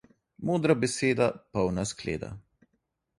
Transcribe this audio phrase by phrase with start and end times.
[0.49, 1.27] Modra beseda,
[1.57, 2.31] polna skleda.